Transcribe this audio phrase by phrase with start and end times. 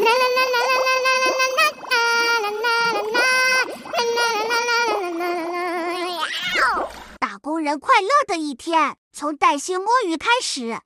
[7.18, 10.78] 打工人快乐的一天，从带薪摸鱼开始。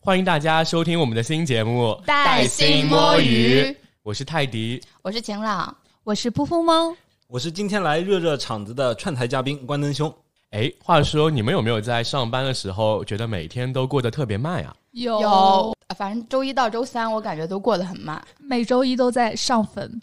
[0.00, 4.80] 欢迎大家收听我们的新节目《带薪摸鱼我是泰迪。
[5.02, 6.94] 我是晴朗，我是扑扑猫，
[7.26, 10.14] 我是今天来热热场子的串台嘉宾关灯兄。
[10.50, 14.74] 哎，话说你们有没有在上班的时候觉得每天都过得特别慢呀？
[14.92, 18.22] 有有，反正周一到周三我感觉都过得很慢。
[18.38, 20.00] 每周一都在上坟。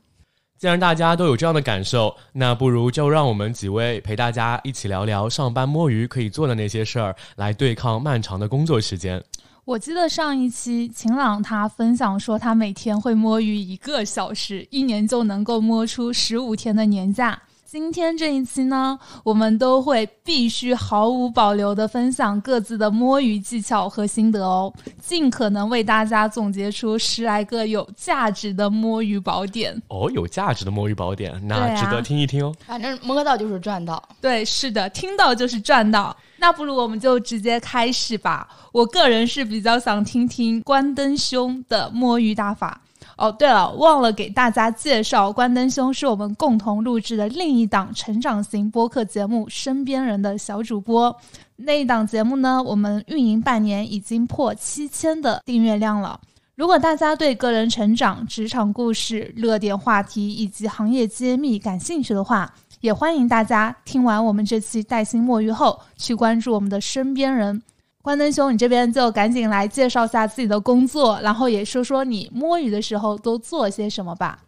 [0.58, 9.24] 既然大家都有这样的感受，那不如就让我们几位陪大家一起聊聊上班摸鱼可以做的那些事儿，来对抗漫长的工作时间。
[9.64, 17.40] 我记得上一期晴朗他分享说，他每天会摸鱼一个小时，一年就能够摸出十五天的年假。
[17.72, 29.80] 今天这一期呢，我们都会必须毫无保留的分享各自的摸鱼技巧和心得哦，尽可能为大家总结出十来个有价值的摸鱼宝典。
[29.88, 32.52] 哦，有价值的摸鱼宝典，那啊值得听一听哦。
[32.66, 34.04] 反正摸到就是赚到。
[34.20, 36.18] 对，是的，听到就是赚到。
[36.38, 38.50] 那不如我们就直接开始吧。
[38.72, 42.82] 我个人是比较想听听关灯兄的摸鱼大法。
[43.20, 51.14] 哦，对了，忘了给大家介绍，关灯兄是我们共同录制的另一档成长型播客节目《身边人》的小主播。
[51.58, 56.18] 那一档节目呢，我们运营半年已经破七千的订阅量了。
[56.56, 67.62] 如果大家对个人成长、职场故事、热点话题以及行业揭秘感兴趣的话，也欢迎大家听完我们这期带薪摸鱼后，去关注我们的身边人。
[68.10, 74.40] 关灯兄，你这边就赶紧来介绍下自己的工作，然后也说说你摸鱼的时候都做些什么吧。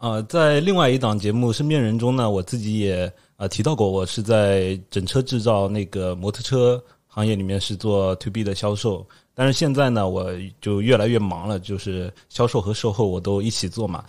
[0.00, 6.78] 呃，在另外一档节目《身边人》中呢，我自己也呃提到过，我是在整车制造那个摩托车
[7.16, 9.02] 行业里面是做 to B 的销售，
[9.34, 14.04] 但是现在呢，我就越来越忙了，就是销售和售后我都一起做嘛。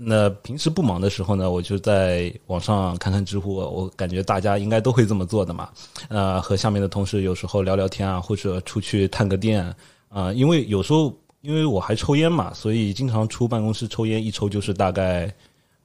[0.00, 5.70] 那平时不忙的时候呢，我就在网上看看知乎，我感觉大家应该都会这么做的嘛。
[6.08, 9.64] 呃，和下面的同事有时候聊聊天啊，或者出去探个店
[10.08, 15.32] 啊、因为有时候因为我还抽烟嘛，所以经常出办公室抽烟，一抽就是大概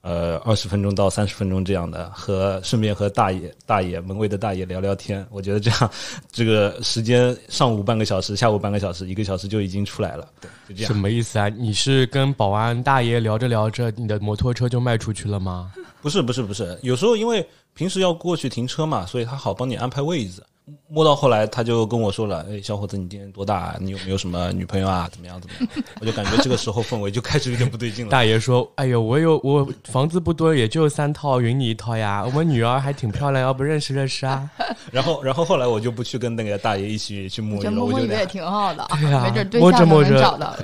[0.04, 5.26] 呃二十分钟到三十分钟这样的，和顺便和大爷大爷门卫的大爷聊聊天。
[5.30, 5.90] 我觉得这样
[6.30, 10.28] 这个时间上午半个小时，下午半个小时，一个小时就已经出来了。
[10.42, 10.94] 对，就这样什。
[10.98, 11.48] 么意思啊？
[11.48, 15.72] 你是跟保安大爷聊着聊着，你的摩托车就卖出去了吗？
[16.02, 20.42] 不是不是不是，有时候因为平时要过去停车嘛，所以他好帮你安排位置。
[20.88, 23.76] 摸到后来，他就跟我说了：“哎，小伙子，你今年多大、啊？
[23.80, 25.08] 你有没有什么女朋友啊？
[25.12, 28.10] 怎么样怎么样？” 我就感觉这个时候氛围就开始有点不对劲了。
[28.10, 32.22] 大爷说：“哎呦，我有我房子不多，也就三套，匀你一套呀。
[32.24, 34.48] 我们女儿还挺漂亮，要不认识认识啊？
[34.90, 40.56] 然后，然后后来我就不去跟那个大爷一起去摸鱼这了，摸摸鱼也挺好的，对啊没准对象都摸着摸着能找到。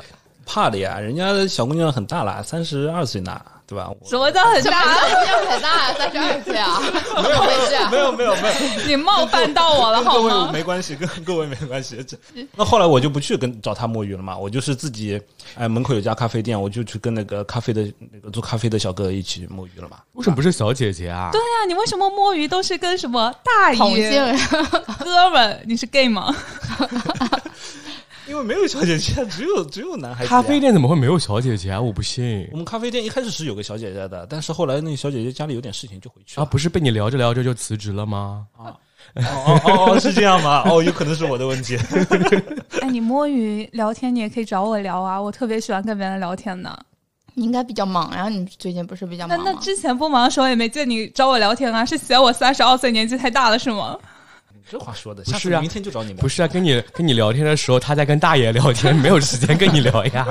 [0.47, 3.89] 怕的呀，人家小姑娘很大了，三十二岁呢，对吧？
[4.05, 4.85] 什么叫很大？
[5.23, 6.83] 量很大，三十二岁啊，
[7.15, 7.89] 怎么回事啊？
[7.89, 8.55] 没有没有没有，
[8.85, 10.51] 你冒犯到我了跟各位好吗？
[10.53, 12.03] 没关系，跟各位没关系。
[12.03, 12.17] 这
[12.57, 15.21] 那后来我就不去跟找他摸鱼了嘛，我就是自己
[15.55, 17.83] 哎门口有家咖啡店，我就去跟那个咖啡的
[18.13, 19.99] 那个做咖啡的小哥一起摸鱼了嘛。
[20.15, 21.29] 为什么不是小姐姐啊？
[21.31, 24.49] 对呀、你为什么摸鱼都是跟什么大同爷、 性
[24.99, 25.63] 哥们？
[25.65, 26.35] 你是 gay 吗？
[28.31, 30.29] 因为没有小姐姐，只有只有男孩子呀。
[30.31, 31.81] 咖啡店怎么会没有小姐姐啊？
[31.81, 36.49] 我不信我们咖啡店一开始是有个小姐姐的，但是后来那个小姐姐家里有点事情就回去了啊！
[36.49, 38.47] 不是被你聊着聊着就辞职了吗？
[38.57, 38.71] 啊
[39.17, 40.63] 哦哦哦，是这样吗？
[40.71, 41.77] 哦，有可能是我的问题。
[42.81, 46.87] 哎，你摸鱼聊天，你也可以找我聊啊，我特别喜欢跟别人聊天的。
[47.35, 49.53] 你应该比较忙，然后你最近不是比较忙那？
[49.53, 53.99] 那之前不忙的时候也没见你找我聊天啊，是嫌我三十二岁年纪太大了是吗？
[54.71, 56.17] 这话说的，不是啊下次明天就找你们。
[56.19, 60.27] 不是啊，跟你跟你聊天的时候，他在跟大爷聊天，没有时间跟你聊呀。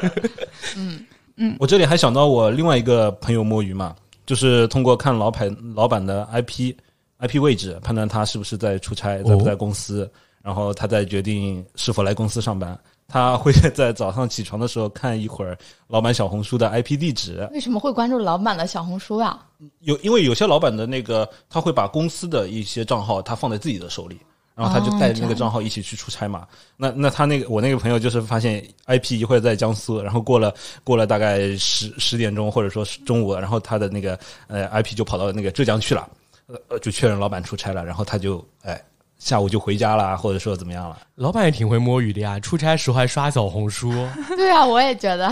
[0.76, 1.04] 嗯
[1.36, 3.96] 嗯我这里还想到我另外一个朋友摸鱼嘛，
[4.26, 6.74] 就是通过看老板老板的 IP
[7.18, 10.10] IP 位置，判断他是不是在出差，在不在公司，
[10.42, 12.78] 然后他再决定是否来公司上班。
[13.10, 15.58] 他会在早上起床的时候看一会儿
[15.88, 19.44] 老板小红书的 IP 地址，为什么会关注老板的小红书啊？
[19.80, 24.18] 有因为有些老板的那个他会把公司的一些账号他放在自己的手里，
[24.54, 26.46] 然后他就带着那个账号一起去出差嘛。
[26.76, 30.54] 那那他那个我那个朋友就是发现 IP 一会儿在江苏，然后过了
[30.84, 36.08] 过了大概十十点钟或者说是中午，然后他的那个呃 IP 就跑到那个浙江去了，
[36.46, 38.80] 呃呃就确认老板出差了，然后他就哎
[39.20, 40.98] 下午就回家了，或者说怎么样了。
[41.16, 43.92] 老板也挺会摸鱼的呀，出差时候还刷小红书。
[44.34, 45.30] 对啊，我也觉得。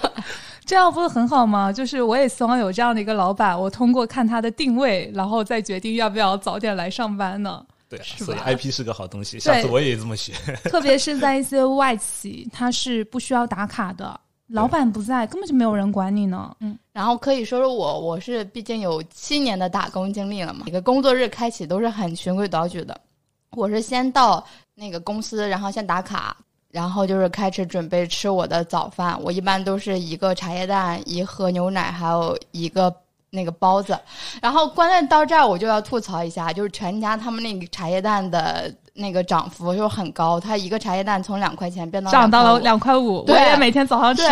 [0.64, 1.70] 这样不是很好吗？
[1.70, 7.62] 就是我也希望有这样的一个老板，我通过看他的定位，然后再决定要不要早点来上班呢。
[7.88, 10.32] 对啊，所以 IP 是个好东西，下次我也这么学。
[10.62, 14.18] 特别是在一些外企，它是不需要打卡的。
[14.48, 16.54] 老板不在，根本就没有人管你呢。
[16.60, 22.98] 嗯，然后可以说说我，我是毕竟有七年的打工经历了嘛，每个工作日开启都是很循规蹈矩的。
[23.56, 26.36] 我是先到那个公司，然后先打卡，
[26.70, 29.20] 然后就是开始准备吃我的早饭。
[29.22, 32.94] 我一般都是一个茶叶蛋，一盒牛奶，还有一个
[33.30, 33.98] 那个包子。
[34.42, 38.74] 然后关键到这儿我就要吐槽一下，就是全家他们那个茶叶蛋的。
[38.96, 43.24] 那个涨幅就很高，它一个茶叶蛋从两块钱变到涨到了两块五。
[43.26, 44.22] 我也每天早上吃。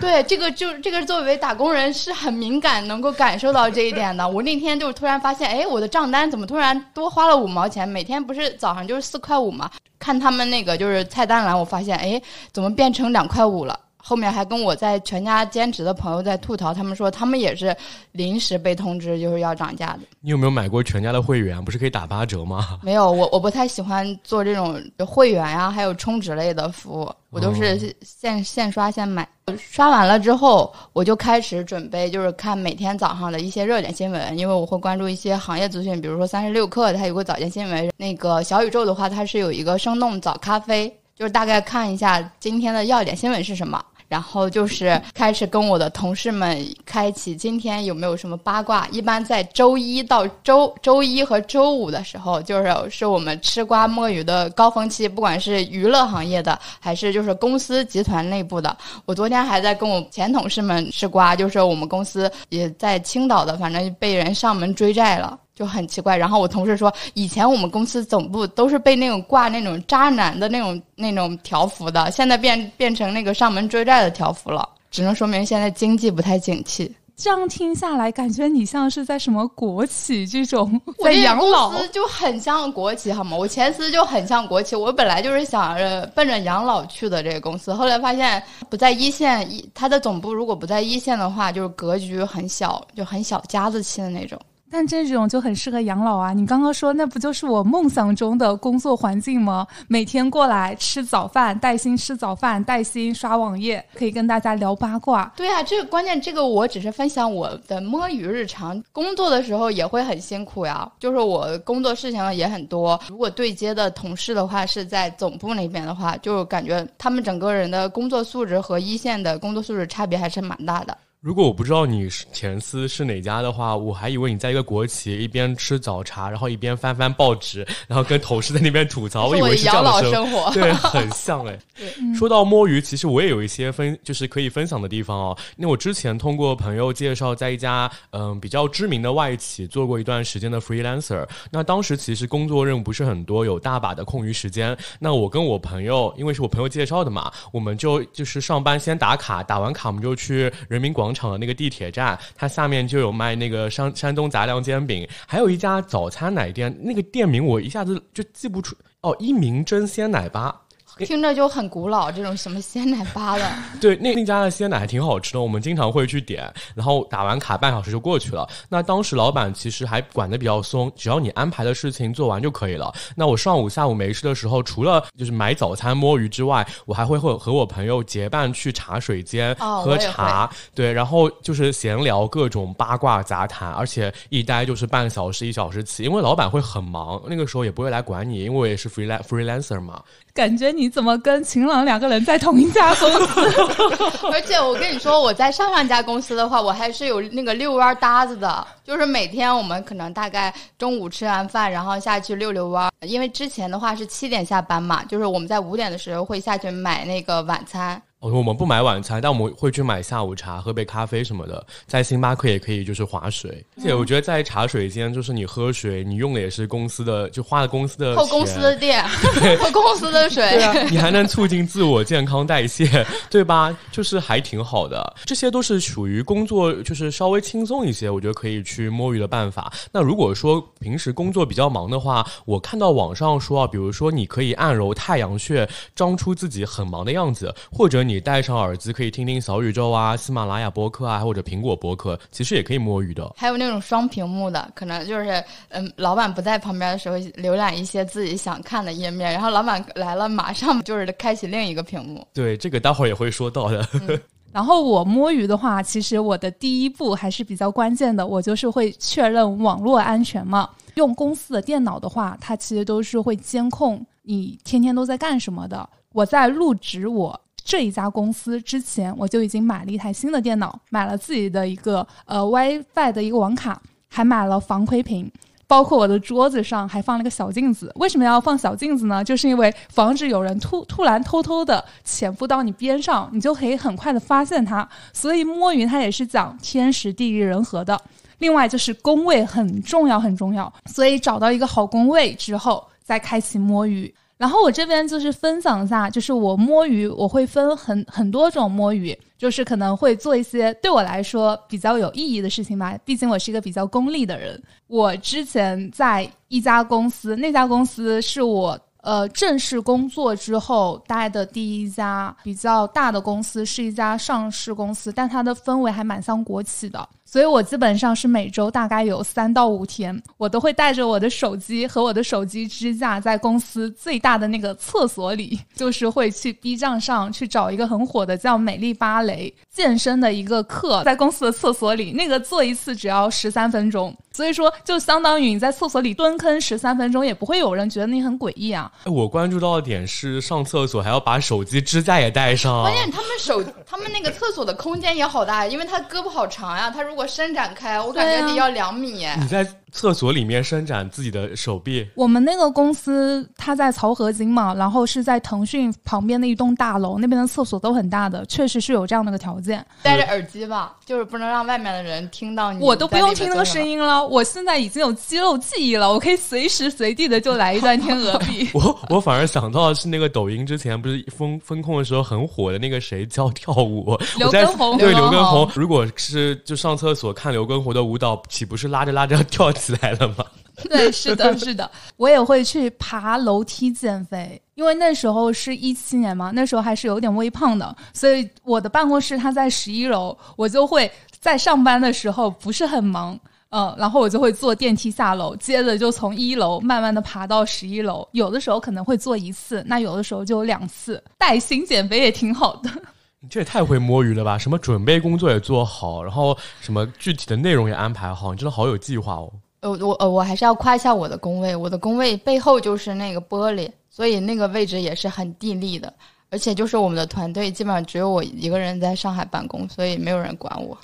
[0.00, 4.26] 对，这个就这个作为打工人是很敏感，能够感受到这一点的。
[4.28, 7.88] 我那天就突然发现，哎，我的账单怎么突然多花了五毛钱？
[7.88, 9.68] 每天不是早上就是四块五嘛？
[9.98, 12.20] 看他们那个就是菜单栏，我发现，哎，
[12.52, 13.76] 怎么变成两块五了？
[14.08, 17.76] 后面还跟我在全家兼职的朋友在吐槽，他们说他们也是
[18.12, 20.02] 临时被通知就是要涨价的。
[20.20, 21.62] 你有没有买过全家的会员？
[21.64, 22.78] 不是可以打八折吗？
[22.84, 29.26] 没有，我我不太喜欢做这种会员呀，还有充值类的服务，我都是现现刷现买。
[29.58, 43.84] 刷完了之后，我就开始准备，就是看每天早上的一些热点新闻，因为我会关注一些行业资讯，比如说三十六氪它有个早间新闻，那个小宇宙的话，它是有一个生动早咖啡，就是大概看一下今天的要点新闻是什么。
[44.08, 48.86] 然后就是开始跟我的同事们开启今天有没有什么八卦。
[48.92, 58.76] 一般在周一到周周一和周五的时候，就是是我们吃瓜摸鱼的高峰期，不管是娱乐行业的，还是就是公司集团内部的。
[59.04, 65.38] 我昨天还在跟我前同事们吃瓜，就是我们公司也在青岛的，反正被人上门追债了。
[65.56, 76.94] 就很奇怪，然后我同事说，以前我们公司总部都是被那种挂那种渣男的那种那种条幅的，现在变变成那个上门追债的条幅了， 只能说明现在经济不太景气。
[77.16, 83.34] 这样听下来，感觉你像是在什么国企这种 在养老，就很像国企，好吗？
[83.34, 94.38] 我前司就很像国企，我本来就是想着奔着养老去的这个公司，后来发现不在一线，一它的总部如果不在一线的话，就是格局很小，就很小家子气的那种。
[94.76, 96.34] 但这种就很适合养老啊！
[96.34, 99.66] 你刚刚说那不就是我梦想中的工作环境吗？
[99.88, 105.32] 每天过来吃早饭，带薪吃早饭，带薪刷网页，可以跟大家聊八卦。
[105.34, 108.78] 对啊，这个关键，这个我只是分享我的摸鱼日常。
[108.92, 113.00] 工作的时候也会很辛苦呀，就是我工作事情也很多。
[113.08, 120.94] 如果对接的同事的话是在总部那边的话，就感觉他们整个人的工作素质和一线的工作素质差别还是蛮大的。
[121.20, 129.26] 如果我不知道你前司是哪家的话，我还以为你在一个国企一边吃早茶，然后一边翻翻报纸，然后跟同事在那边吐槽。
[129.30, 131.58] 我以为是这样的生活，对，很像哎。
[132.16, 135.36] 说到摸鱼，其实我也有一些分，就是可以分享的地方哦。
[135.56, 141.26] 因为我之前通过朋友介绍，在一家嗯比较知名的外企做过一段时间的 freelancer。
[141.50, 144.76] 那当时其实工作任务不是很多，有大把的空余时间。
[145.00, 151.05] 那我跟我朋友，因为是我朋友介绍的嘛，我们就就是上班先打卡，打完卡我们就去人民广。
[151.06, 160.62] 广场的那个地铁站，它下面就有卖那个山山东杂粮煎饼，还有一家早餐奶店，那个店名我一下子就记不出哦，一鸣真鲜奶吧。
[161.04, 163.44] 听着就很古老，这种什么鲜奶吧的。
[163.80, 166.50] 对，那那家的鲜奶还挺好吃的，我们经常会去点。
[166.74, 168.48] 然后打完卡半小时就过去了。
[168.68, 172.92] 那当时老板其实还管的比较松，只要你安排的事情做完就可以了。
[173.14, 180.48] 那我上午、下午没事的时候，除了就是买早餐、摸鱼之外，我还会和和我朋友结伴去茶水间喝茶。
[180.74, 190.02] 对，然后就是闲聊各种八卦杂谈，而且一待就是半小时、一小时起，因为老板会很忙，那个时候也不会来管你，因为我也是 free freelancer 嘛。
[190.32, 193.40] 感觉你你怎么跟秦朗两个人在同一家公司？
[194.30, 202.88] 而且我跟你说，我在上上家公司的话，我还是有那个遛弯搭子的，就是每天我们可能大概中午吃完饭，然后下去遛遛弯。
[203.00, 208.00] 因为之前的话是七点下班嘛，就是我们在五点的时候会下去买那个晚餐。
[208.32, 211.64] 我们不买晚餐，但我们会去买下午茶，喝杯咖啡什么的。
[211.86, 213.64] 在星巴克也可以，就是划水。
[213.76, 219.04] 而且我觉得在茶水间，就是你喝水，你用的也是公司的，就花了公司的扣公司的电，
[219.60, 220.48] 喝公司的水。
[220.50, 223.76] 对啊， 你还能促进自我健康代谢， 对吧？
[223.92, 225.14] 就是还挺好的。
[225.24, 229.70] 这些都是属于工作，就是稍微轻松一些，我觉得可以去摸鱼的办法。
[229.92, 237.96] 那如果说平时工作比较忙的话，我看到网上说啊，比如说你可以按揉太阳穴，装出自己很忙的样子，或者。
[238.06, 243.32] 你戴上耳机可以听听小宇宙啊、喜马拉雅播客啊，或者苹果播客，其实也可以摸鱼的。
[243.36, 252.26] 还有那种双屏幕的，可能就是嗯，老板不在旁边的时候，浏览一些自己想看的页面，然后老板来了，马上就是开启另一个屏幕。
[252.32, 253.86] 对，这个待会儿也会说到的。
[254.52, 260.70] 然后我摸鱼的话，其实我的第一步还是比较关键的，我就是会确认网络安全嘛。
[260.94, 265.86] 用公司的电脑的话，它其实都是会监控你天天都在干什么的。
[266.12, 267.38] 我在入职我。
[267.66, 275.28] 这一家公司之前，我就已经买了一台新的电脑，买了自己的一个呃 WiFi 的一个网卡，还买了防窥屏。
[275.68, 279.24] 包括我的桌子上还放了个小镜子，为什么要放小镜子呢？
[279.24, 284.88] 就是因为防止有人突突然偷偷的潜伏到你边上，你就可以很快的发现它。
[285.12, 288.00] 所以摸鱼它也是讲天时地利人和的。
[288.38, 294.14] 另外就是工位很重要很重要，所以找到一个好工位之后再开启摸鱼。
[294.38, 302.98] 然后我这边就是分享一下，就是我摸鱼我会分很很多种摸鱼，就是可能会做一些对我来说比较有意义的事情吧。
[303.04, 304.62] 毕竟我是一个比较功利的人。
[304.88, 317.08] 我之前在一家公司，那家公司是我呃正式工作之后待的第一家比较大的公司，是一家上市公司，但它的氛围还蛮像国企的。
[317.28, 338.90] 所以我基本上是每周大概有三到五天，我都会带着我的手机和我的手机支架，在公司最大的那个厕所里，就是会去 B 站上去找一个很火的叫“美丽芭蕾”健身的一个课，在公司的厕所里，那个做一次只要十三分钟，所以说就相当于你在厕所里蹲坑十三分钟，也不会有人觉得你很诡异啊。
[339.04, 349.26] 我关注到的点是上厕所还要把手机支架也带上，关键他们手他们那个厕所的空间也好大，因为他胳膊好长呀，他如果伸展开，我感觉得要两米。
[349.38, 349.62] 你在
[349.92, 352.06] 厕所里面伸展自己的手臂。
[352.14, 359.84] 我们那个公司它在漕河泾嘛，然后是在腾讯旁边的一栋大楼，那边的厕所都很大的，确实是有这样的个条件。
[360.02, 362.84] 戴着耳机吧，就是不能让外面的人听到你。
[362.84, 368.68] 我都不用听那个声音了，我现在已经有肌肉记忆了，我可以随时随地的就来一段天鹅臂。
[368.74, 380.44] 我我反而想到的是那个抖音之前不是风风控的时候很火的那个谁教跳舞，刘畊宏对刘畊宏，如果是就上厕所看刘畊宏的舞蹈，岂不是拉着拉着要跳起来了吗？
[380.90, 393.38] 对，是的，是的，我也会去爬楼梯减肥，因为那时候是一七年嘛，那时候还是有点微胖的，所以我的办公室它在十一楼，我就会在上班的时候不是很忙，
[393.70, 402.90] 嗯，然后我就会坐电梯下楼，接着就从一楼慢慢的爬到十一楼，有的时候可能会做一次，那有的时候就有两次，带薪减肥也挺好的。
[403.40, 404.58] 你这也太会摸鱼了吧？
[404.58, 409.50] 什么准备工作也做好，然后什么具体的内容也安排好，你真的好有计划哦。
[409.86, 416.12] 呃，我呃，我还是要夸一下我的工位，我的工位背后就是那个玻璃，所以那个位置也是很地利的。
[416.48, 420.96] 而且就是我们的团队基本上只有我一个人在上海办公，所以没有人管我。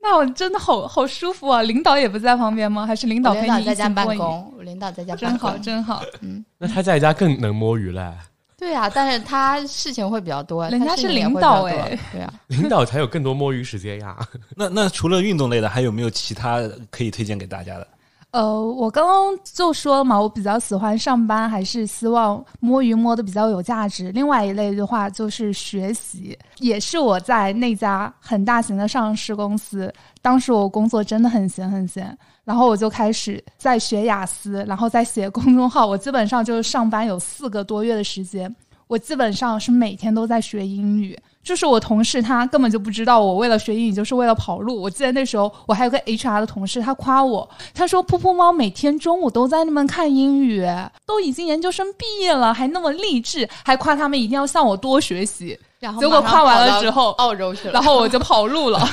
[0.00, 1.62] 那我真的好好舒服啊！
[1.62, 2.86] 领导也不在旁边吗？
[2.86, 4.52] 还是领导陪你在家办公？
[4.60, 6.02] 领导在家真好，真好。
[6.20, 8.12] 嗯， 那他在家更能摸鱼嘞。
[8.58, 14.16] 对啊，但是他事情会比较多，人家是领导哎，对啊， 领导才有更多摸鱼时间呀。
[14.56, 17.86] 那那除了运动类的，还有没有其他可以推荐给大家的？
[18.30, 24.12] 呃，我刚刚就说嘛，我比较喜欢上班，还是希望摸鱼摸的比较有价值。
[24.12, 35.86] 另外一类的话就是学习，也是我在那家很大型的上市公司，当时我工作真的很闲很闲，然后我就开始在学雅思，然后在写公众号。
[35.86, 38.54] 我基本上就是上班有四个多月的时间，
[38.88, 41.18] 我基本上是每天都在学英语。
[41.42, 44.80] 就是我同事，他根本就不知道我为了学英语就是为了跑路。
[44.80, 50.66] 我记得那时候我还有个 HR 的同事，他夸我，他说：“噗噗猫每天中午都在那边看英语，
[51.06, 58.86] 都已经研究生毕业了，还那么励志，还夸他们一定要向我多学习。”然后结果夸完了之后，澳洲去了，然后我就跑路了。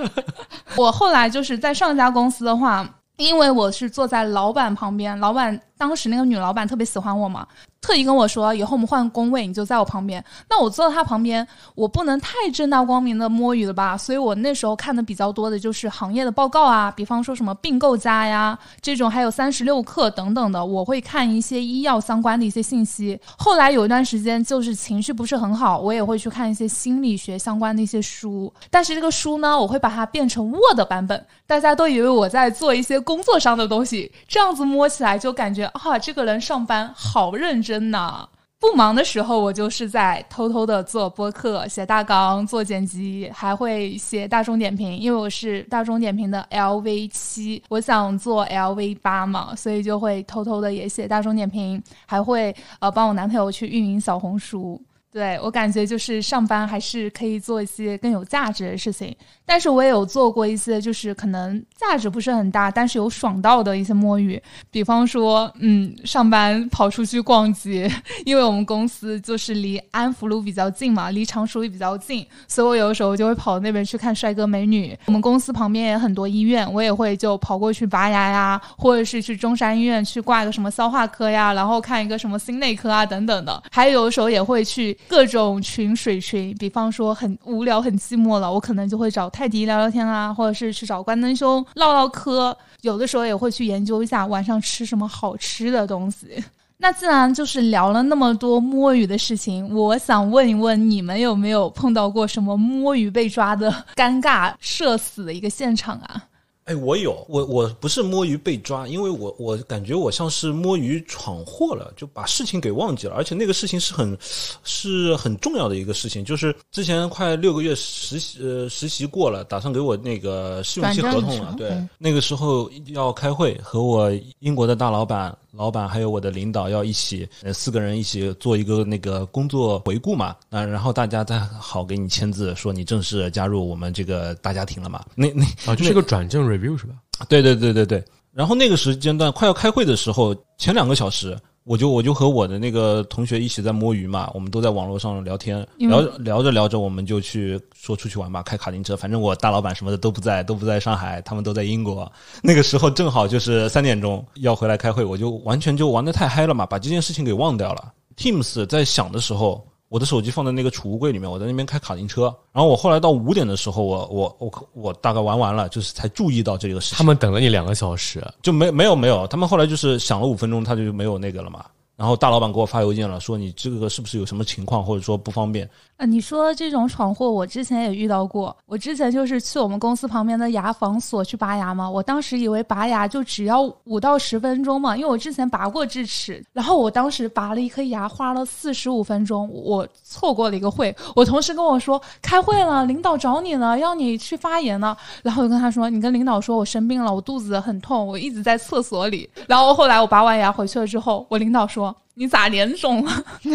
[0.74, 2.88] 我后来就是在上一家公司的话，
[3.18, 7.46] 因为我是坐在老板旁边，老板当时那个女老板特别喜欢我嘛。
[7.80, 10.24] 特意跟我说，以后我们换工位，你就在我旁边。
[10.48, 13.94] 那我坐在她旁边，我不能太正大光明的摸鱼了吧？
[13.94, 23.20] 所以我那时候看的比较多的就是行业的报告啊，比方说什么并购家呀这种，还有三十六氪等等的，我会看一些医药相关的一些信息。
[23.36, 28.50] 后来有一段时间就是情绪不是很好，我也会去看一些心理学相关的一些书。
[28.70, 37.90] 但是这个书呢，我会把它变成 Word 版本，大家都以为我在做一些工作上的东西，这样子摸起来就感觉啊，这个人上班好认真。
[37.90, 38.28] 呐
[38.60, 44.96] 不忙的时候，我就是在偷偷的做播客、写大纲、做剪辑，还会写大众点评。
[44.96, 54.80] 因为我是大众点评的 LV 七，我想做 LV 八嘛，所以就会偷偷的也写大众点评，还会呃帮我男朋友去运营小红书。
[55.14, 59.14] 对我感觉就是上班还是可以做一些更有价值的事情，
[59.46, 64.42] 但是我也有做过一些就是可能价值不是很大，但是有爽到的一些摸鱼，
[64.72, 67.88] 比方说，嗯，上班跑出去逛街，
[68.26, 74.98] 因为我们公司就是离安福路比较近嘛，离常熟也比较近，所以我有的时候就会跑那边去看帅哥美女。
[75.06, 84.98] 我们公司旁边也很多医院，我也会就跑过去拔牙呀，或者是去中山医院去挂个什么消化科呀，然后看一个什么心内科啊等等的，还有的时候也会去。
[85.08, 92.56] 各种群水群，比方说很无聊、很寂寞了，我可能就会找泰迪聊聊天啊，或者是去找关灯兄唠唠嗑。
[92.82, 96.42] 有的时候也会去研究一下晚上吃什么好吃的东西。
[96.76, 106.24] 那既然就是聊了那么多摸鱼的事情，我想问一问你们有没有碰到过什么摸鱼被抓的尴尬、社死的一个现场啊？
[106.64, 114.16] 哎，我有，我我不是摸鱼被抓，因为我我感觉我像是摸鱼闯祸了，就把事情给忘记了，而且那个事情是很
[114.64, 125.36] 是很重要的一个事情，就是之前快六个月实习呃实习过了，打算给我那个试用期合同了，对，那个时候要开会，和我英国的大老板。
[125.56, 135.04] 老板还有我的领导要一起，呃，四个人一起做一个那个工作回顾嘛，那然后大家再好给你签字，说你正式加入我们这个大家庭了嘛。
[135.14, 136.94] 那那啊，就是个转正 review 是吧？
[137.28, 138.04] 对对对对对。
[138.32, 141.38] 然后那个时间段快要开会的时候，前两个小时。
[141.64, 148.94] 我就我就和我的那个同学一起在摸鱼嘛，我们都在网络上聊天，聊聊着聊着，我们就去说出去玩吧，开卡丁车。
[148.94, 152.10] 反正我大老板什么的都不在，都不在上海，他们都在英国。
[152.42, 157.92] 那个时候正好就是三点钟要回来开会，我就完全就玩的太嗨了嘛，把这件事情给忘掉了。
[158.16, 159.66] Teams 在响的时候。
[159.94, 162.24] 我的手机放在那个储物柜里面，我在那边开卡丁车。
[162.50, 166.98] 然后我后来到五点的时候，我我我我大概玩完了，就是才注意到这个事情。
[166.98, 171.64] 他们等了你两个小时，就没没有没有，他们后来就是响了五分钟，他就没有那个了嘛。
[171.96, 175.68] 然后大老板给我发邮件了，说你这个是不是有什么情况，或者说不方便？
[175.96, 178.56] 啊，你说这种闯祸，我之前也遇到过。
[178.66, 186.44] 我之前就是去我们公司旁边的牙防所去拔牙嘛，我当时以为拔牙就只要五到十分钟嘛，因为我之前拔过智齿。
[186.52, 190.92] 然后我当时拔了一颗牙，花了四十五分钟，我错过了一个会。
[191.14, 194.96] 我同事跟我说开会了，领导找你了，要你去发言呢。
[195.22, 199.30] 然后我就跟他说，你跟领导说我生病了，我肚子很痛，我一直在厕所里。
[199.46, 201.83] 然后后来我拔完牙回去了之后，我领导说。
[202.14, 203.12] 你咋脸肿了？
[203.42, 203.50] 你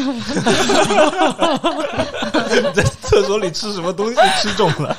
[2.74, 4.98] 在厕所里吃什么东西吃肿了？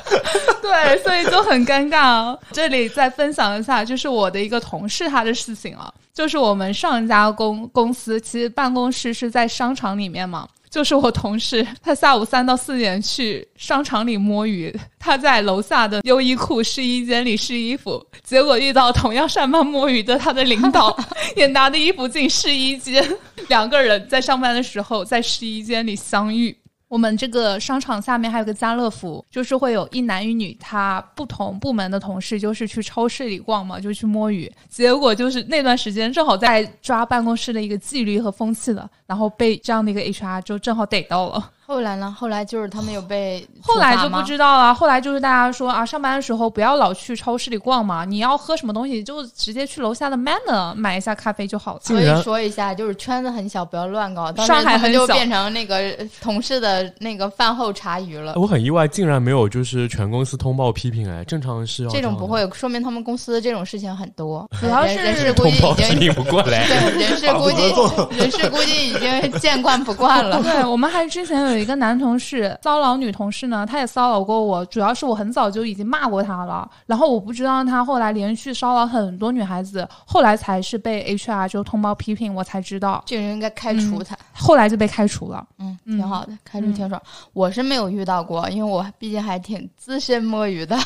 [0.61, 2.35] 对，所以就很尴尬。
[2.51, 10.47] 这里再分享一下，就是我的一个同事他的事情啊，就是我们上一家公公司，其实办公室是在商场里面嘛。
[10.71, 20.97] 就是我同事， 他下午三到四点去商场里摸鱼，他在楼下的优衣库试衣间里试衣服，结果遇到同样上班摸鱼的他的领导，
[21.35, 23.05] 也拿着衣服进试衣间，
[23.49, 26.55] 两个人在上班的时候在试衣间里相遇。
[26.91, 34.51] 我们这个商场下面还有个家乐福，就是会有一男一女，他不同部门的同事就是去超市里逛嘛，就去摸鱼。
[34.67, 41.49] 结果就是那段时间正好在抓办公室的一个纪律和风气的，然后被这样的一个 HR 就正好逮到了。
[41.71, 42.13] 后来呢？
[42.19, 44.73] 后来就是他们有被后来就不知道了。
[44.73, 51.79] 后来就是大家说啊，上班的时候不要老去超市里逛嘛，你要喝什么东西就直接去楼下的 Manner 买一下咖啡就好了。
[51.81, 54.33] 所以说一下，就是圈子很小，不要乱搞。
[54.45, 55.79] 上海很小，就变成那个
[56.19, 58.33] 同事的那个饭后茶余了。
[58.35, 64.45] 我很意外，竟然没有就是全公司通报批评哎，正常是要这种不会，说明他们公司这种事情很多。
[64.59, 70.41] 主要是人事估计已经不过来，对人事 估计人事估计已经见惯不惯了。
[70.43, 72.57] 对我们还之前有一个男同事。
[72.61, 74.65] 骚扰女同事呢，他也骚扰过我。
[74.65, 84.17] 主要是我很早就已经骂过他了，然后我不知道他后来连续骚扰很多女孩子，后来才是被 HR 就通报批评，我才知道这人应该开除他。
[84.33, 87.01] 后来就被开除了，嗯，挺好的，开除挺爽。
[87.33, 90.77] 我是没有遇到过，因为我毕竟还挺资深摸鱼的，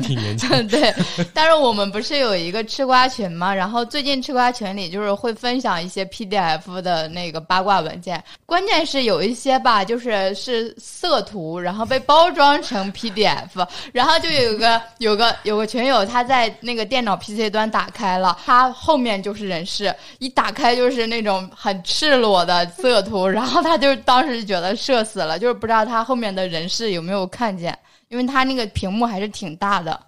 [0.00, 0.48] 挺 年轻。
[0.68, 0.94] 对，
[1.34, 3.54] 但是我们不是有一个吃瓜群吗？
[3.54, 10.76] 然后最近吃瓜群里就是会分享一些 PDF 的那个八卦文件，关键是有一些吧，就是是是。
[10.80, 27.76] 色图，然后被包装成 PDF，然后就有个 有个有个群友，他在那个电脑 PC 端打开了，他后面就是人事，一打开就是那种很赤裸的色图，然后他就当时觉得社死了，就是不知道他后面的人事有没有看见，
[28.08, 29.98] 因为他那个屏幕还是挺大的。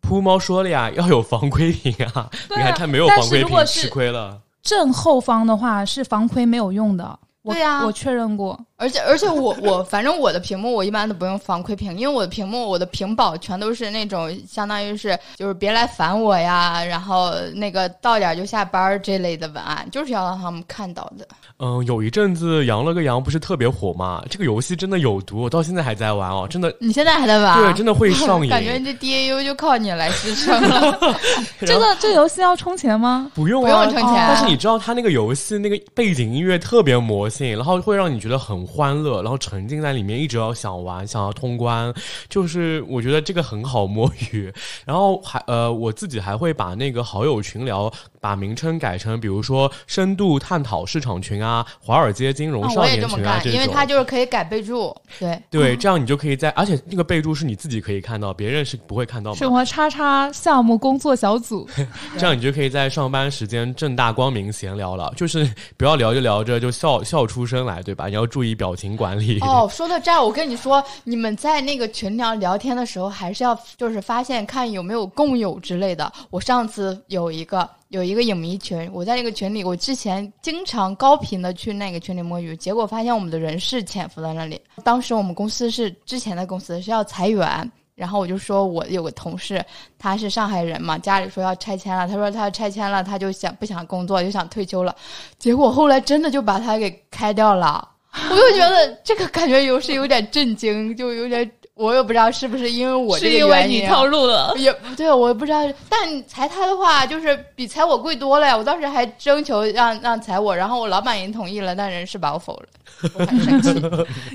[0.00, 4.40] 扑猫说了呀，要有防窥屏啊，你看他没有防窥屏，吃亏了。
[4.62, 7.18] 正后方的话是防窥没有用的。
[7.42, 21.26] 对呀，我确认过，而且而且我我反正我的屏幕我一般都不用防窥屏，因为我的屏幕我的屏保全都是那种相当于是就是别来烦我呀，然后那个到点就下班这类的文案，就是要让他们看到的。
[21.58, 24.22] 嗯，有一阵子羊了个羊不是特别火嘛？
[24.28, 26.70] 这个游戏真的有毒，我到现在还在玩哦，真的。
[26.78, 27.58] 你现在还在玩？
[27.62, 28.48] 对，真的会上瘾。
[28.52, 30.98] 感觉这 DAU 就靠你来支撑了。
[31.60, 33.32] 这个这游戏要充钱吗？
[33.34, 34.14] 不用，不用充钱。
[34.28, 37.29] 但是你知道它那个游戏那个背景音乐特别魔。
[37.30, 41.90] 性，然后会让你觉得很欢乐，然后沉浸在里面，一直要想玩，想要通关。
[42.28, 44.52] 就是我觉得这个很好摸鱼。
[44.84, 47.90] 然后还呃，我自己还会把那个好友群聊
[48.20, 53.70] 把名称改成，比如说深度探讨市场群啊，华尔街金融少年群啊干，因为。
[53.70, 59.36] 它就是可以改备注，对，对，这样你就可以在，而且那个备注是你自己可以看到，别人是不会看到嘛。
[59.36, 61.68] 什么叉叉项目工作小组，
[62.18, 68.06] 这样你就可以在上班时间正大光明闲聊了，就是不要聊着聊着就笑笑出声来，对吧？
[68.08, 69.38] 你要注意表情管理。
[69.40, 76.12] 哦，说到这儿，我跟你说，你们在那个群聊聊天的时候，还是要就是发现看有没有共有之类的。
[76.30, 84.60] 我上次有一个有一个影迷群，我在那个群里，我之前经常高频的去那个群里摸鱼，结果发现我们的人事潜伏在那里。
[84.84, 87.70] 当时我们公司是之前的公司是要裁员。
[88.00, 89.62] 然后我就说，我有个同事，
[89.98, 94.96] 他是上海人嘛，家里说要拆迁了，他说他拆迁了，他就想不想工作，就想退休了，
[95.38, 97.86] 结果后来真的就把他给开掉了。
[98.30, 101.48] 我就觉得这个感觉有是有点震惊，就有点
[101.80, 104.54] 我也不知道是不是因为我这个是因为原因套路了。
[104.58, 105.60] 也对，我也不知道。
[105.88, 108.56] 但裁他的话，就是比裁我贵多了呀。
[108.56, 113.82] 我当时还征求让让裁我，然后我老板也同意了，但人事把我否了，我很生气。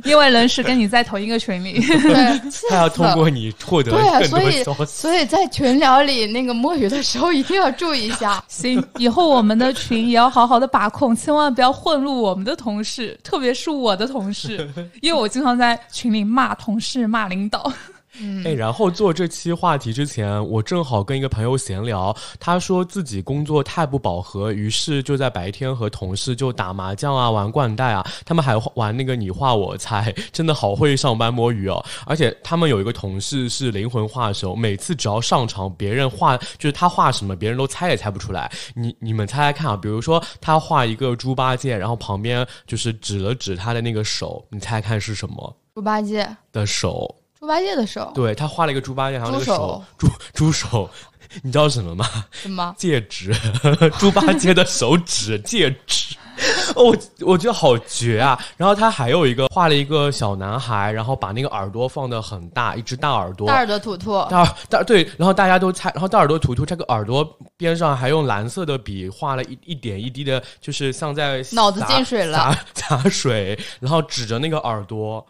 [0.03, 4.63] 因为人事跟你在同一个群里，对，他要通过你获得对啊，所以。
[4.87, 8.43] 所以在群聊里那个摸鱼的时候一定要注意一下。
[8.47, 14.69] 行，以后我们的群也要好好的把控，千万不要混入我们的同事，特别是我的同事，
[15.01, 17.71] 因为我经常在群里骂同事、骂领导。
[18.45, 31.85] 哎，然后做这期话题之前，我正好跟一个朋友闲聊，他说自己工作太不饱和，于是就在白天和同事就打麻将啊、玩掼蛋啊，他们还玩那个你画我猜，真的好会上班摸鱼哦。
[32.05, 38.49] 而且他们有一个同事是灵魂画手，每次只要上场，别人画就是他画什么，别人都猜也猜不出来。
[38.75, 47.13] 你你们猜猜看啊，比如说他画一个猪八戒，然后旁边就是指了指他的那个手，你猜猜看是什么猪八戒，的手？
[47.45, 50.89] 猪八戒的手，对他画了一个猪八戒，然后那个猪手手猪猪手，
[51.43, 52.03] 你知道什么吗？
[52.31, 52.73] 什么？
[52.75, 53.31] 戒指，
[53.99, 56.15] 猪八戒的手指 戒指。
[56.75, 58.37] 哦，我我觉得好绝啊！
[58.57, 67.23] 然后他还有一个画了一个小男孩，然后把那个耳朵放的很大，一只大耳朵，大耳朵图图，大耳大对，然后大家都猜，然后大耳朵图图这个耳朵
[67.57, 72.37] 边上还用蓝色的笔画了一一点一滴的，就是像在脑子进水了
[72.73, 75.23] 洒洒水，然后指着那个耳朵。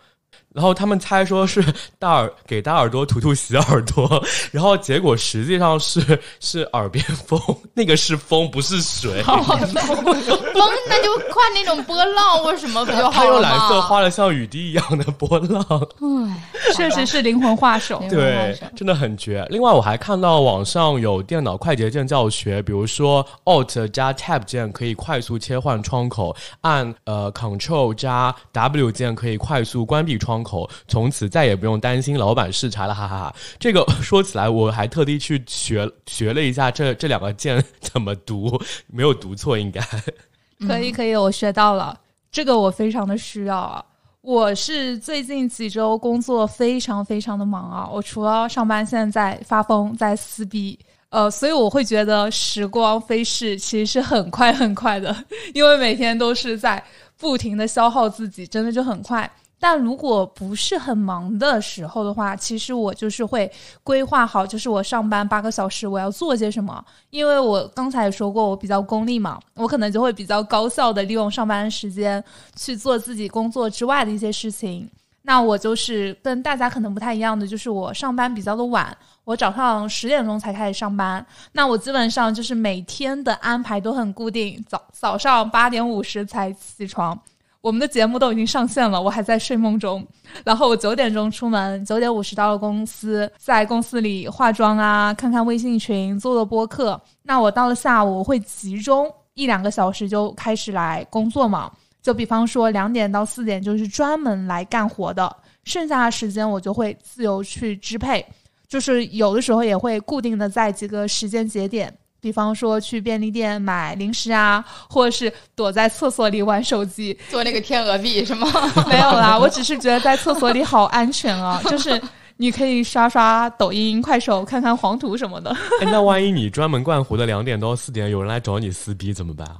[0.55, 1.61] 然后他们猜说是
[1.99, 7.37] 大耳给大耳朵图图洗耳朵，然后结果实际上是是耳边风，
[7.73, 9.21] 那个是风不是水。
[9.27, 13.11] 风那就画那种波浪或什么不就好了？
[13.11, 15.61] 他用蓝色画了像雨滴一样的波浪。
[16.29, 18.01] 唉，确实是灵魂画手。
[18.09, 19.45] 对，真的很绝。
[19.49, 30.44] 另外，我还看到网上有电脑快捷键教学，比如说 Alt 加 Tab 键可以快速切换窗口，按呃 Control 加 W 键可以快速关闭窗口，
[30.88, 39.81] 从此再也不用担心老板视察了，哈哈哈这个 说起来，我还特地去学学了一下这这两个键怎么读，没有读错，应该。
[40.67, 41.99] 可以可以，我学到了，
[42.31, 43.84] 这个我非常的需要啊。
[44.21, 50.79] 我是最近几周工作非常非常的忙啊，我除了上班，现在在发疯，在撕逼，
[51.10, 55.15] 呃，所以我会觉得时光飞逝其实是很快很快的，
[55.53, 56.84] 因为每天都是在
[57.19, 59.29] 不停的消耗自己，真的就很快。
[59.67, 63.51] 但如果不是很忙的时候的话，其实我就是会
[63.82, 66.86] 规划好，就是我上班八个小时我要做些什么。
[67.10, 72.23] 因为我刚才也说过，我比较功利嘛，我可能就会比较高效的利用上班时间
[72.56, 74.88] 去做自己工作之外的一些事情。
[75.23, 81.25] 那我就是跟大家可能不太一样的，就是我上班比较的晚，我早上十点钟才开始上班。
[81.54, 87.19] 那我基本上就是每天的安排都很固定，早早上八点五十才起床。
[87.65, 90.06] 我们的节目都已经上线了，我还在睡梦中。
[90.43, 97.01] 然后我九点钟出门，九点五十到了公司，在公司里化妆啊，看看微信群，做做播客。
[97.23, 101.71] 那我到了下午，会集中一两个小时就开始来工作嘛。
[102.04, 108.23] 就比方说两点到四点就是专门来干活的，剩下的时间我就会自由去支配。
[108.67, 111.91] 就是有的时候也会固定的在几个时间节点。
[112.25, 118.47] 比方说去便利店买零食啊，或者是躲在厕所里玩手机，做那个天鹅臂是吗？
[118.89, 122.01] 没有啦，我只是觉得在厕所里好安全啊，就是
[122.38, 125.55] 你可以刷刷抖音、快手，看看黄图什么的。
[125.81, 129.57] 哎，那万一你专门灌壶的两点到四点有人来找你撕逼怎么办啊？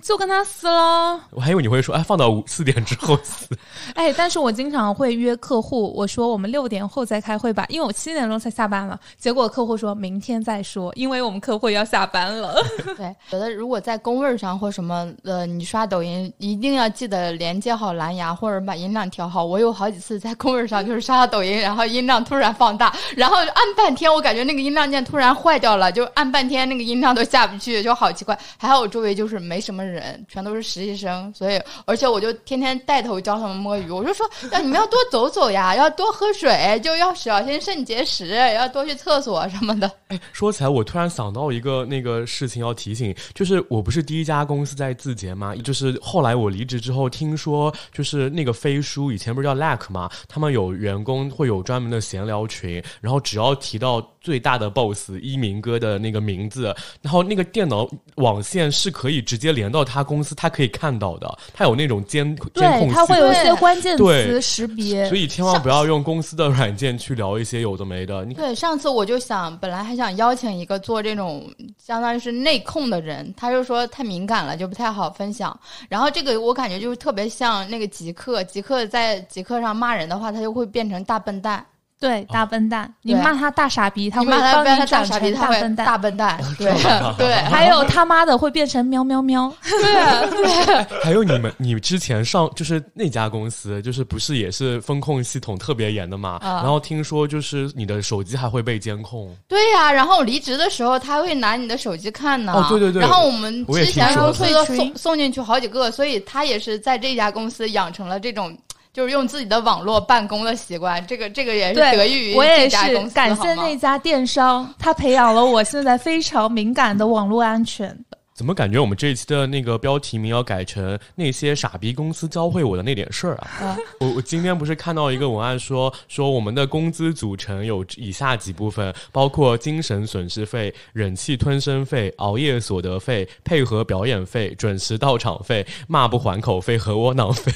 [0.00, 1.20] 就跟他撕了。
[1.30, 3.46] 我还以为你会说，哎，放到五四点之后撕。
[3.94, 8.98] 哎，但是我经常会约客户，我说我们六点后再开会吧，因为我七点钟才下班了。
[9.18, 12.54] 结果客户说明天再说，因为我们客户要下班了。
[12.96, 19.44] 对，觉得如果在工位上或什么呃，你刷抖音一定要记得连接好蓝牙或者把音量调好。
[19.44, 28.36] 我有好几次在工位上就是刷抖音，然后音量突然放大，然后按半天，我感觉那个音量键突然坏掉了，就按半天那个音量都下不去，就好奇怪。
[28.58, 39.90] 还好我周围就是没什么人，全都是实习生，所以而且我就天天带头教他们摸鱼，我就说要你们要多走走呀，要多喝水，就要小心肾结石，要多去厕所什么的。
[40.08, 45.54] 哎，说起来，我突然想到一个那个事情要提醒，就是我不是第一家公司在字节吗？
[45.56, 50.10] 就是后来我离职之后，听说就是那个飞书以前不是叫 Lack 吗？
[50.28, 65.16] 他们有员工会有专门的闲聊群，然后只要提到最大的 boss 一鸣哥的那个名字，然后那个电脑网线是可以直接连到他公司，他可以看到的，他有那种监监控对，系它会有一些关键词识别所。
[65.16, 68.24] 以千万不要用公司的软件去聊一些有的没的。
[68.24, 75.58] 你对，上次我就想，本来还想邀请一个做这种相当于是内控的人，他就说太敏感了，就不太好分享。
[75.88, 81.64] 然后这个我感觉就是特别像那个极客，极客在极客上骂人的话，他就会变成大笨蛋。
[81.98, 85.86] 对，大笨蛋，你骂他大傻逼，他会你骂他帮你转成傻逼，他大笨蛋。
[85.86, 86.40] 大笨蛋。
[86.58, 86.70] 对
[87.16, 89.50] 对， 还有他妈的会变成喵喵喵。
[89.62, 96.38] 对还有你们，你之前上就是那家公司，就是不是也是风控系统特别严的嘛？
[96.42, 99.34] 啊然后听说就是你的手机还会被监控。
[99.48, 102.52] 对呀、然后离职的时候，他会拿你的手机看呢。
[102.52, 108.54] 哦对对对然后我们之前都退群送送进去好几个，所以他也是在这家公司养成了这种。
[108.96, 117.94] 就是用自己的网络办公的习惯，这个这个也是得益于我也这家公司是感谢那家电商，他培养了我现在非常敏感的网络安全。
[118.32, 123.48] 怎么感觉我们这一期的那个标题名要改成“那些傻逼公司教会我的那点事儿”啊？
[123.60, 137.52] 啊我我今天不是看到一个文案说说我们的工资组成有以下几部分，包括精神损失费、忍气吞声费、熬夜所得费、配合表演费、准时到场费、骂不还口费和窝囊费。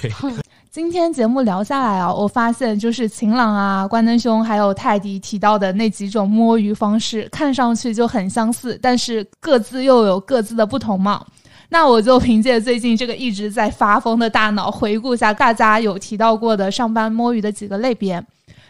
[0.72, 11.26] 今天节目聊下来啊，我发现就是晴朗啊、关灯兄还有泰迪提到的那几种摸鱼方式，看上去就很相似，但是各自又有各自的不同嘛。
[11.70, 18.24] 那我就凭借最近这个一直在发疯的大脑，回顾一下大家有提到过的上班摸鱼的几个类别。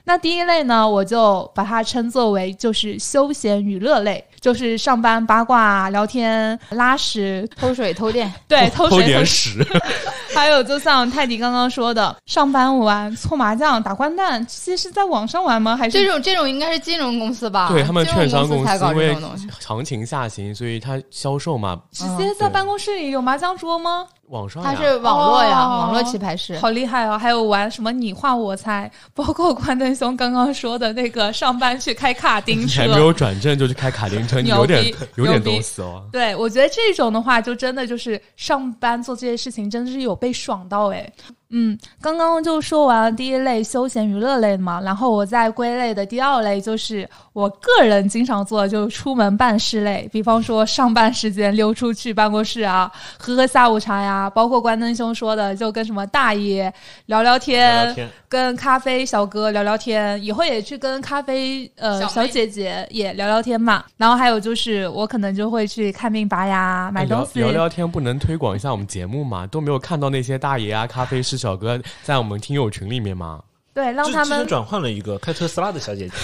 [0.04, 9.64] 那第一类呢，我就把它称作为就是休闲娱乐类，就是上班八卦、聊天、拉屎，偷水偷电，对，偷偷水点屎，
[10.34, 15.76] 还有，就像泰迪刚刚说的，上班玩、搓麻将、打掼蛋，这些是在网上玩吗？
[15.76, 17.68] 还是这种这种应该是金融公司吧？
[17.68, 19.48] 对他们券商公才搞因为这种东西。
[19.64, 24.06] 行情下行，所以它销售嘛，直接在办公室里有麻将桌吗？
[24.30, 26.56] 网上呀它是网络呀，哦网络棋牌室。
[26.58, 27.18] 好厉害哦！
[27.18, 34.84] 还有玩什么你画我猜，包括关灯兄刚刚说的那个上班去开卡丁车你还，没有转正就去开卡丁车，你有点
[35.16, 36.08] 有点东西哦。
[36.12, 41.12] 对我觉得这种的话，就真的就是上班做这些事情，真的是有被爽到诶。
[41.50, 56.72] 嗯，刚刚就说完了第一类休闲娱乐类的嘛，然后我再归类的第二类就是我个人经常做的，就是出门办事类，比方说上班时间溜出去办公室啊，喝喝下午茶呀，包括关灯兄说的，就跟什么大爷
[57.06, 63.84] 聊聊天，聊天跟咖啡小哥聊聊天，以后也去跟咖啡呃小小姐姐也聊聊天嘛。
[63.96, 67.40] 然后还有就是我可能就会去看病拔牙、买东西。
[67.40, 69.46] 聊聊天，不能推广一下我们节目嘛？
[69.48, 73.42] 都没有看到那些大爷啊、咖啡师小哥在我们听友群里面吗？
[73.72, 76.14] 对，让他们转换了一个开特斯拉的小姐姐，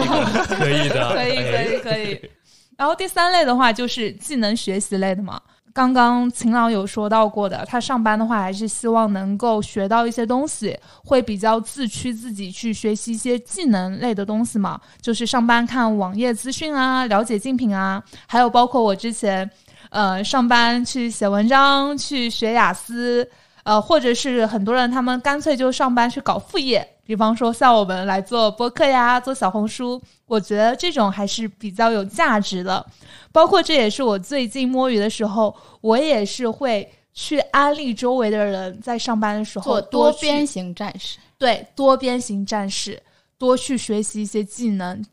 [0.56, 2.30] 可以的，可以可哎以可以。
[2.78, 5.40] 然后第三类的话就是技能学习类的嘛。
[5.74, 14.78] 刚刚秦朗有说到过的，他上班的话还是希望能够学到一些东西，会比较自驱自己去学习一些技能类的东西嘛。
[15.00, 19.50] 就是上班看网页资讯啊，了解竞品啊，还有包括我之前
[19.88, 23.26] 呃上班去写文章，去学雅思，
[23.64, 32.84] 呃，或者是很多人他们干脆就上班去搞副业，比方说像我们来做播客呀，做小红书，我觉得这种还是比较有价值的。
[33.30, 43.00] 包括这也是我最近摸鱼的时候，我也是会去安利周围的人在上班的时候做多多边形战士，对多边形战士，
[43.38, 45.04] 多去学习一些技能。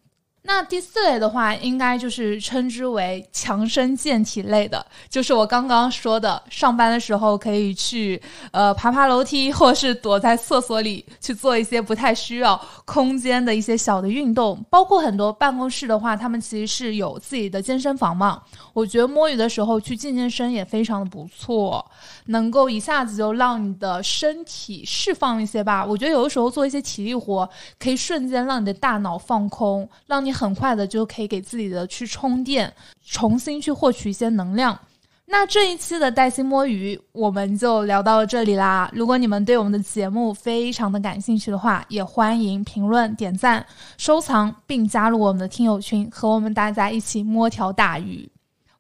[0.42, 8.20] 那第四类的话，应该就是称之为强身健体类的，就是我刚刚说的，上班的时候可以去
[8.52, 14.58] 呃爬爬楼梯，或是躲在厕所里去做一些不太需要空间的一些小的运动。
[14.70, 18.42] 包括很多办公室的话，他们其实是有自己的健身房嘛。
[18.74, 21.86] 我觉得摸鱼的时候去健健身也非常的不错，
[22.28, 25.86] 能够一下子就让你的身体释放一些吧。
[25.86, 27.48] 我觉得有的时候做一些体力活，
[27.78, 30.30] 可以瞬间让你的大脑放空，让你。
[30.40, 32.74] 很快的就可以给自己的去充电，
[33.06, 34.78] 重新去获取一些能量。
[35.26, 38.90] 那这一期的带薪摸鱼我们就聊到这里啦。
[38.94, 43.64] 如果你们对我们的节目非常的感兴趣的话，也欢迎评论、点赞、
[43.98, 48.28] 收藏，并加入我们的听友群，和我们大家一起摸条大鱼。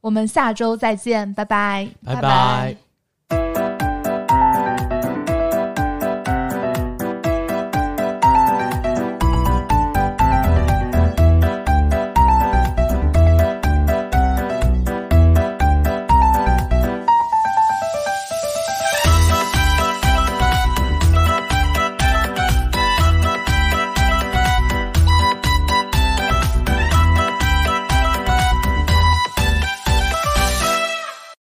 [0.01, 2.88] 我们下周再见，拜拜，拜拜。